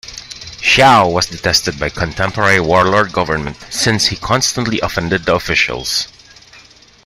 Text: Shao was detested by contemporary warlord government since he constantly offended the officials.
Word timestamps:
Shao 0.63 1.07
was 1.07 1.27
detested 1.27 1.79
by 1.79 1.89
contemporary 1.89 2.59
warlord 2.59 3.11
government 3.13 3.55
since 3.69 4.07
he 4.07 4.15
constantly 4.15 4.79
offended 4.79 5.25
the 5.25 5.35
officials. 5.35 6.07